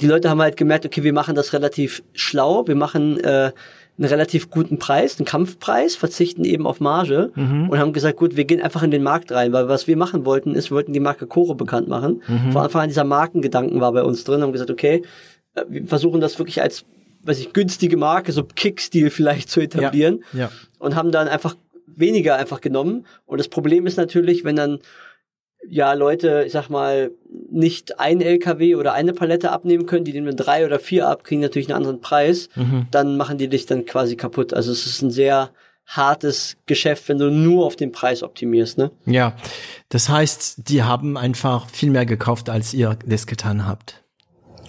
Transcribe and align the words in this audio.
Die 0.00 0.06
Leute 0.06 0.28
haben 0.28 0.40
halt 0.40 0.56
gemerkt, 0.56 0.84
okay, 0.84 1.04
wir 1.04 1.12
machen 1.12 1.34
das 1.34 1.52
relativ 1.52 2.02
schlau, 2.12 2.66
wir 2.66 2.74
machen 2.74 3.20
äh, 3.20 3.52
einen 3.96 4.08
relativ 4.08 4.50
guten 4.50 4.78
Preis, 4.78 5.18
einen 5.18 5.26
Kampfpreis, 5.26 5.94
verzichten 5.94 6.44
eben 6.44 6.66
auf 6.66 6.80
Marge 6.80 7.30
mhm. 7.36 7.68
und 7.68 7.78
haben 7.78 7.92
gesagt, 7.92 8.18
gut, 8.18 8.36
wir 8.36 8.44
gehen 8.44 8.60
einfach 8.60 8.82
in 8.82 8.90
den 8.90 9.04
Markt 9.04 9.30
rein, 9.30 9.52
weil 9.52 9.68
was 9.68 9.86
wir 9.86 9.96
machen 9.96 10.24
wollten, 10.24 10.54
ist, 10.54 10.70
wir 10.70 10.76
wollten 10.76 10.92
die 10.92 11.00
Marke 11.00 11.28
Coro 11.28 11.54
bekannt 11.54 11.86
machen. 11.86 12.22
Mhm. 12.26 12.52
Von 12.52 12.62
Anfang 12.62 12.82
an 12.82 12.88
dieser 12.88 13.04
Markengedanken 13.04 13.80
war 13.80 13.92
bei 13.92 14.02
uns 14.02 14.24
drin, 14.24 14.42
haben 14.42 14.52
gesagt, 14.52 14.70
okay, 14.70 15.02
äh, 15.54 15.64
wir 15.68 15.86
versuchen 15.86 16.20
das 16.20 16.38
wirklich 16.38 16.60
als, 16.60 16.84
weiß 17.22 17.38
ich, 17.38 17.52
günstige 17.52 17.96
Marke, 17.96 18.32
so 18.32 18.42
Kick-Stil 18.42 19.10
vielleicht 19.10 19.48
zu 19.48 19.60
etablieren 19.60 20.24
ja. 20.32 20.40
Ja. 20.40 20.50
und 20.80 20.96
haben 20.96 21.12
dann 21.12 21.28
einfach 21.28 21.54
weniger 21.86 22.34
einfach 22.34 22.60
genommen. 22.60 23.06
Und 23.26 23.38
das 23.38 23.46
Problem 23.46 23.86
ist 23.86 23.96
natürlich, 23.96 24.44
wenn 24.44 24.56
dann 24.56 24.80
ja 25.68 25.92
Leute, 25.92 26.44
ich 26.46 26.52
sag 26.52 26.68
mal, 26.68 27.10
nicht 27.50 27.98
ein 27.98 28.20
LKW 28.20 28.74
oder 28.76 28.92
eine 28.92 29.12
Palette 29.12 29.50
abnehmen 29.50 29.86
können, 29.86 30.04
die 30.04 30.12
nehmen 30.12 30.36
drei 30.36 30.64
oder 30.64 30.78
vier 30.78 31.08
ab, 31.08 31.24
kriegen 31.24 31.40
natürlich 31.40 31.68
einen 31.68 31.76
anderen 31.76 32.00
Preis, 32.00 32.48
mhm. 32.54 32.86
dann 32.90 33.16
machen 33.16 33.38
die 33.38 33.48
dich 33.48 33.66
dann 33.66 33.84
quasi 33.86 34.16
kaputt. 34.16 34.54
Also 34.54 34.72
es 34.72 34.86
ist 34.86 35.02
ein 35.02 35.10
sehr 35.10 35.50
hartes 35.86 36.56
Geschäft, 36.66 37.08
wenn 37.08 37.18
du 37.18 37.30
nur 37.30 37.66
auf 37.66 37.76
den 37.76 37.92
Preis 37.92 38.22
optimierst, 38.22 38.78
ne? 38.78 38.90
Ja. 39.04 39.36
Das 39.88 40.08
heißt, 40.08 40.68
die 40.68 40.82
haben 40.82 41.16
einfach 41.16 41.68
viel 41.68 41.90
mehr 41.90 42.06
gekauft, 42.06 42.48
als 42.48 42.72
ihr 42.72 42.96
das 43.04 43.26
getan 43.26 43.66
habt. 43.66 44.03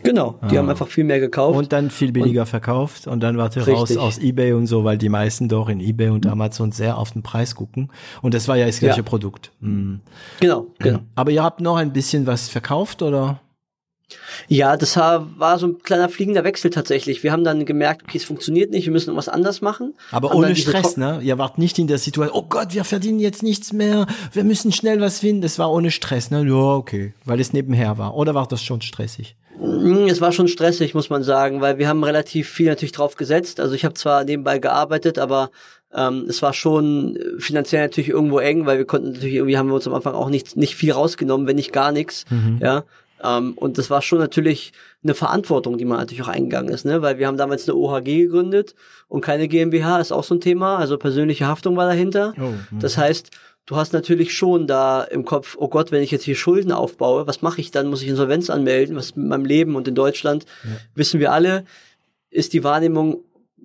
Genau, 0.05 0.39
die 0.49 0.55
ah. 0.55 0.59
haben 0.59 0.69
einfach 0.69 0.87
viel 0.87 1.03
mehr 1.03 1.19
gekauft. 1.19 1.57
Und 1.57 1.73
dann 1.73 1.89
viel 1.89 2.11
billiger 2.11 2.41
und 2.41 2.47
verkauft 2.47 3.07
und 3.07 3.21
dann 3.21 3.37
warte 3.37 3.65
raus 3.67 3.95
aus 3.97 4.17
Ebay 4.17 4.53
und 4.53 4.67
so, 4.67 4.83
weil 4.83 4.97
die 4.97 5.09
meisten 5.09 5.49
doch 5.49 5.69
in 5.69 5.79
Ebay 5.79 6.09
und 6.09 6.25
Amazon 6.25 6.71
sehr 6.71 6.97
auf 6.97 7.11
den 7.11 7.23
Preis 7.23 7.55
gucken. 7.55 7.91
Und 8.21 8.33
das 8.33 8.47
war 8.47 8.55
ja 8.55 8.65
das 8.65 8.79
gleiche 8.79 8.97
ja. 8.97 9.03
Produkt. 9.03 9.51
Mhm. 9.59 10.01
Genau, 10.39 10.67
genau. 10.79 10.99
Aber 11.15 11.31
ihr 11.31 11.43
habt 11.43 11.61
noch 11.61 11.77
ein 11.77 11.91
bisschen 11.91 12.27
was 12.27 12.49
verkauft 12.49 13.01
oder? 13.01 13.39
Ja, 14.47 14.77
das 14.77 14.95
war 14.97 15.57
so 15.57 15.67
ein 15.67 15.79
kleiner 15.81 16.09
fliegender 16.09 16.43
Wechsel 16.43 16.69
tatsächlich. 16.69 17.23
Wir 17.23 17.31
haben 17.31 17.43
dann 17.43 17.65
gemerkt, 17.65 18.03
okay, 18.03 18.17
es 18.17 18.25
funktioniert 18.25 18.69
nicht, 18.69 18.85
wir 18.85 18.93
müssen 18.93 19.09
irgendwas 19.09 19.29
anders 19.29 19.61
machen. 19.61 19.95
Aber 20.11 20.29
haben 20.29 20.37
ohne 20.37 20.55
Stress, 20.55 20.97
ne? 20.97 21.19
Ihr 21.23 21.37
wart 21.37 21.57
nicht 21.57 21.79
in 21.79 21.87
der 21.87 21.97
Situation, 21.97 22.37
oh 22.37 22.45
Gott, 22.47 22.73
wir 22.73 22.83
verdienen 22.83 23.19
jetzt 23.19 23.41
nichts 23.41 23.73
mehr, 23.73 24.05
wir 24.31 24.43
müssen 24.43 24.71
schnell 24.71 25.01
was 25.01 25.19
finden. 25.19 25.41
Das 25.41 25.57
war 25.57 25.71
ohne 25.71 25.89
Stress, 25.89 26.29
ne? 26.29 26.43
Ja, 26.45 26.75
okay, 26.75 27.13
weil 27.25 27.39
es 27.39 27.53
nebenher 27.53 27.97
war. 27.97 28.15
Oder 28.15 28.35
war 28.35 28.47
das 28.47 28.61
schon 28.61 28.81
stressig? 28.81 29.35
Hm, 29.59 30.07
es 30.07 30.21
war 30.21 30.31
schon 30.31 30.47
stressig, 30.47 30.93
muss 30.93 31.09
man 31.09 31.23
sagen, 31.23 31.61
weil 31.61 31.77
wir 31.77 31.87
haben 31.87 32.03
relativ 32.03 32.49
viel 32.49 32.67
natürlich 32.67 32.91
drauf 32.91 33.15
gesetzt. 33.15 33.59
Also 33.59 33.75
ich 33.75 33.85
habe 33.85 33.93
zwar 33.95 34.23
nebenbei 34.23 34.59
gearbeitet, 34.59 35.19
aber 35.19 35.49
ähm, 35.93 36.25
es 36.27 36.41
war 36.41 36.53
schon 36.53 37.17
finanziell 37.39 37.83
natürlich 37.83 38.09
irgendwo 38.09 38.39
eng, 38.39 38.65
weil 38.65 38.77
wir 38.77 38.85
konnten 38.85 39.13
natürlich 39.13 39.35
irgendwie 39.35 39.57
haben 39.57 39.69
wir 39.69 39.75
uns 39.75 39.87
am 39.87 39.93
Anfang 39.93 40.13
auch 40.13 40.29
nicht 40.29 40.57
nicht 40.57 40.75
viel 40.75 40.91
rausgenommen, 40.91 41.47
wenn 41.47 41.55
nicht 41.55 41.71
gar 41.71 41.91
nichts. 41.91 42.25
Mhm. 42.29 42.59
Ja. 42.61 42.83
Ähm, 43.23 43.53
und 43.55 43.77
das 43.77 43.89
war 43.89 44.01
schon 44.01 44.19
natürlich 44.19 44.73
eine 45.03 45.13
Verantwortung, 45.13 45.77
die 45.77 45.85
man 45.85 45.99
natürlich 45.99 46.23
auch 46.23 46.27
eingegangen 46.27 46.73
ist, 46.73 46.85
ne? 46.85 47.01
Weil 47.01 47.17
wir 47.17 47.27
haben 47.27 47.37
damals 47.37 47.67
eine 47.67 47.77
OHG 47.77 48.23
gegründet 48.23 48.75
und 49.07 49.21
keine 49.21 49.47
GmbH, 49.47 49.99
ist 49.99 50.11
auch 50.11 50.23
so 50.23 50.35
ein 50.35 50.41
Thema. 50.41 50.77
Also 50.77 50.97
persönliche 50.97 51.47
Haftung 51.47 51.77
war 51.77 51.87
dahinter. 51.87 52.33
Oh, 52.37 52.53
mhm. 52.71 52.79
das 52.79 52.97
heißt, 52.97 53.31
du 53.65 53.75
hast 53.75 53.93
natürlich 53.93 54.33
schon 54.33 54.67
da 54.67 55.03
im 55.03 55.25
Kopf, 55.25 55.55
oh 55.59 55.67
Gott, 55.67 55.91
wenn 55.91 56.03
ich 56.03 56.11
jetzt 56.11 56.23
hier 56.23 56.35
Schulden 56.35 56.71
aufbaue, 56.71 57.27
was 57.27 57.41
mache 57.41 57.61
ich 57.61 57.71
dann? 57.71 57.87
Muss 57.87 58.01
ich 58.01 58.07
Insolvenz 58.07 58.49
anmelden? 58.49 58.95
Was 58.95 59.15
mit 59.15 59.27
meinem 59.27 59.45
Leben? 59.45 59.75
Und 59.75 59.87
in 59.87 59.95
Deutschland 59.95 60.45
ja. 60.63 60.69
wissen 60.93 61.19
wir 61.19 61.31
alle, 61.31 61.65
ist 62.29 62.53
die 62.53 62.63
Wahrnehmung 62.63 63.23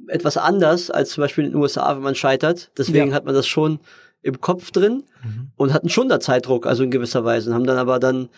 etwas 0.09 0.37
anders 0.37 0.91
als 0.91 1.11
zum 1.11 1.23
Beispiel 1.23 1.45
in 1.45 1.53
den 1.53 1.61
USA, 1.61 1.95
wenn 1.95 2.03
man 2.03 2.15
scheitert. 2.15 2.71
Deswegen 2.79 3.11
ja. 3.11 3.15
hat 3.15 3.25
man 3.25 3.35
das 3.35 3.47
schon 3.47 3.81
im 4.23 4.41
Kopf 4.41 4.71
drin 4.71 5.05
mhm. 5.23 5.51
und 5.57 5.73
hatten 5.73 5.89
schon 5.89 6.09
da 6.09 6.21
Zeitdruck, 6.21 6.67
also 6.67 6.83
in 6.83 6.91
gewisser 6.91 7.25
Weise, 7.25 7.51
und 7.51 7.55
haben 7.55 7.67
dann 7.67 7.79
aber 7.79 7.99
dann 7.99 8.29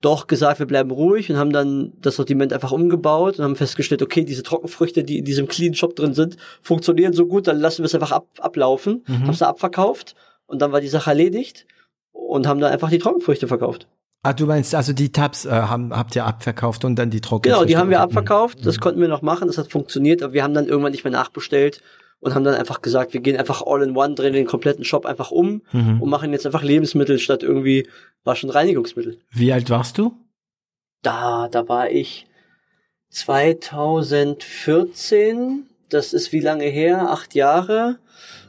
doch 0.00 0.26
gesagt, 0.26 0.58
wir 0.58 0.66
bleiben 0.66 0.90
ruhig 0.90 1.30
und 1.30 1.38
haben 1.38 1.52
dann 1.52 1.92
das 2.00 2.16
Sortiment 2.16 2.52
einfach 2.52 2.72
umgebaut 2.72 3.38
und 3.38 3.44
haben 3.44 3.56
festgestellt, 3.56 4.02
okay, 4.02 4.24
diese 4.24 4.42
Trockenfrüchte, 4.42 5.02
die 5.02 5.18
in 5.18 5.24
diesem 5.24 5.48
Clean 5.48 5.74
Shop 5.74 5.96
drin 5.96 6.12
sind, 6.12 6.36
funktionieren 6.60 7.14
so 7.14 7.26
gut, 7.26 7.46
dann 7.46 7.58
lassen 7.58 7.78
wir 7.78 7.86
es 7.86 7.94
einfach 7.94 8.12
ab, 8.12 8.26
ablaufen, 8.38 9.02
mhm. 9.06 9.22
haben 9.22 9.30
es 9.30 9.38
da 9.38 9.48
abverkauft 9.48 10.14
und 10.46 10.62
dann 10.62 10.72
war 10.72 10.80
die 10.80 10.88
Sache 10.88 11.10
erledigt 11.10 11.66
und 12.12 12.46
haben 12.46 12.60
dann 12.60 12.72
einfach 12.72 12.88
die 12.90 12.98
Trockenfrüchte 12.98 13.48
verkauft. 13.48 13.86
Ah, 14.22 14.32
du 14.32 14.46
meinst, 14.46 14.74
also 14.74 14.94
die 14.94 15.12
Tabs 15.12 15.44
äh, 15.44 15.50
haben, 15.50 15.94
habt 15.94 16.16
ihr 16.16 16.24
abverkauft 16.24 16.86
und 16.86 16.96
dann 16.96 17.10
die 17.10 17.20
Trockenfrüchte? 17.20 17.58
Genau, 17.58 17.68
die 17.68 17.76
haben 17.76 17.90
wir 17.90 18.00
abverkauft, 18.00 18.64
das 18.64 18.76
mhm. 18.76 18.80
konnten 18.80 19.02
wir 19.02 19.08
noch 19.08 19.20
machen, 19.20 19.48
das 19.48 19.58
hat 19.58 19.70
funktioniert, 19.70 20.22
aber 20.22 20.32
wir 20.32 20.42
haben 20.42 20.54
dann 20.54 20.66
irgendwann 20.66 20.92
nicht 20.92 21.04
mehr 21.04 21.12
nachbestellt 21.12 21.82
und 22.20 22.34
haben 22.34 22.44
dann 22.44 22.54
einfach 22.54 22.80
gesagt, 22.80 23.12
wir 23.12 23.20
gehen 23.20 23.36
einfach 23.36 23.60
all 23.66 23.82
in 23.82 23.94
one, 23.94 24.14
drehen 24.14 24.32
den 24.32 24.46
kompletten 24.46 24.82
Shop 24.82 25.04
einfach 25.04 25.30
um 25.30 25.60
mhm. 25.72 26.00
und 26.00 26.08
machen 26.08 26.32
jetzt 26.32 26.46
einfach 26.46 26.62
Lebensmittel 26.62 27.18
statt 27.18 27.42
irgendwie 27.42 27.86
waschen 28.24 28.48
Reinigungsmittel. 28.48 29.18
Wie 29.30 29.52
alt 29.52 29.68
warst 29.68 29.98
du? 29.98 30.16
Da, 31.02 31.48
da 31.48 31.68
war 31.68 31.90
ich 31.90 32.26
2014, 33.10 35.66
das 35.90 36.14
ist 36.14 36.32
wie 36.32 36.40
lange 36.40 36.64
her? 36.64 37.10
Acht 37.10 37.34
Jahre? 37.34 37.98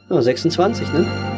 Ja, 0.10 0.22
26, 0.22 0.94
ne? 0.94 1.35